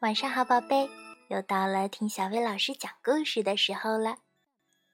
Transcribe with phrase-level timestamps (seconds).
[0.00, 0.88] 晚上好，宝贝，
[1.26, 4.18] 又到了听小薇老师讲故事的时候了。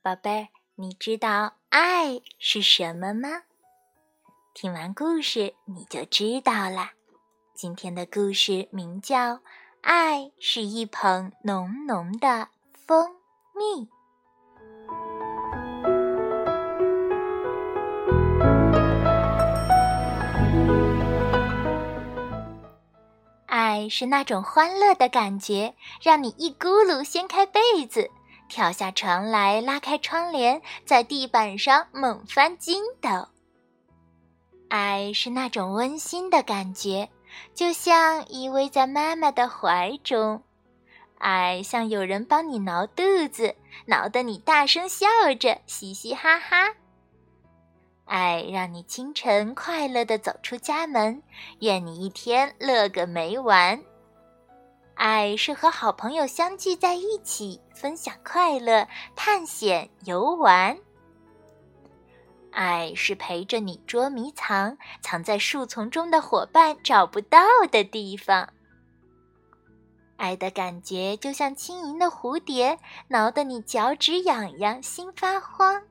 [0.00, 3.42] 宝贝，你知道爱是什么吗？
[4.54, 6.92] 听完故事你就知道了。
[7.54, 9.34] 今天的故事名叫
[9.82, 13.14] 《爱是一捧浓浓的蜂
[13.54, 13.86] 蜜》。
[23.88, 28.10] 是那种欢乐的感觉，让你一咕噜掀开被子，
[28.48, 33.28] 跳下床来，拉开窗帘，在地板上猛翻筋斗。
[34.68, 37.08] 爱是那种温馨的感觉，
[37.54, 40.42] 就像依偎在妈妈的怀中。
[41.18, 43.54] 爱像有人帮你挠肚子，
[43.86, 45.06] 挠得你大声笑
[45.38, 46.74] 着，嘻嘻哈哈。
[48.04, 51.22] 爱让你清晨快乐地走出家门，
[51.60, 53.80] 愿你一天乐个没完。
[54.94, 60.78] 爱是和好朋友相聚在一起，分享快乐、探险、游玩。
[62.52, 67.40] 爱是陪着你捉迷藏，藏在树丛中的伙伴找不到
[67.72, 68.48] 的地方。
[70.16, 75.82] 爱的感觉就像轻盈的蝴蝶，挠得你脚趾痒痒，心发慌。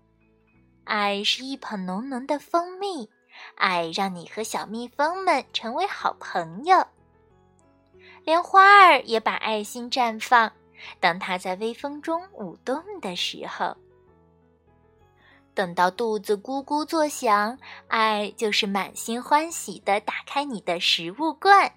[0.84, 3.10] 爱是一捧浓浓的蜂蜜，
[3.56, 6.86] 爱让你和小蜜蜂们成为好朋友。
[8.24, 10.52] 连花儿也把爱心绽放，
[11.00, 13.76] 当它在微风中舞动的时候。
[15.54, 21.72] 等到肚子咕咕作响，爱就是满心欢喜的打开你的食物罐，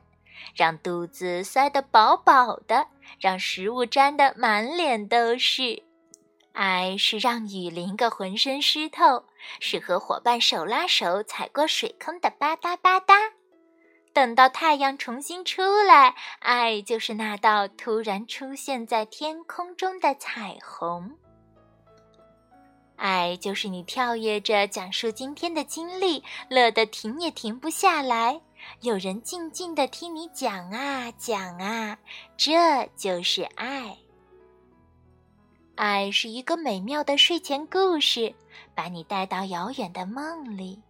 [0.54, 2.86] 让肚子塞得饱饱的，
[3.20, 5.82] 让食物沾得满脸都是。
[6.56, 9.24] 爱是让雨淋个浑身湿透，
[9.60, 13.14] 是和伙伴手拉手踩过水坑的吧嗒吧嗒。
[14.14, 21.18] 等到太阳重新出来，爱就是那道突然出现在天空中的彩虹。
[22.96, 28.40] 爱就是你跳跃着讲述今天的经历，乐得停也停不下来。
[28.80, 31.98] 有人静静地听你讲啊讲啊，
[32.38, 33.98] 这就是爱。
[35.76, 38.34] 爱是一个美妙的睡前故事，
[38.74, 40.80] 把你带到遥远的梦里。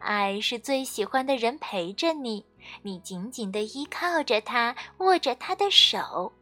[0.00, 2.44] 爱是最喜欢的人陪着你，
[2.82, 6.32] 你紧紧地依靠着他，握着他的手。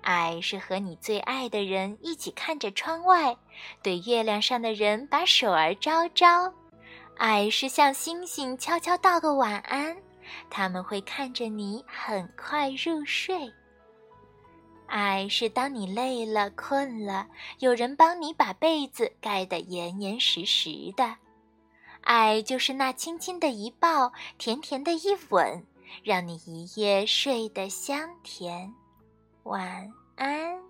[0.00, 3.36] 爱是和你最爱的人一起看着窗外，
[3.80, 6.52] 对月亮上的人把手儿招招。
[7.16, 9.96] 爱是向星星悄悄道个晚安，
[10.50, 13.48] 他们会看着你很快入睡。
[14.92, 17.26] 爱是当你累了、困了，
[17.60, 21.16] 有人帮你把被子盖得严严实实的。
[22.02, 25.66] 爱就是那轻轻的一抱，甜甜的一吻，
[26.04, 28.74] 让你一夜睡得香甜。
[29.44, 30.60] 晚安。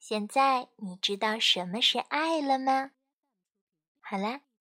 [0.00, 2.92] 现在你知道什么是爱了吗？
[4.00, 4.40] 好啦。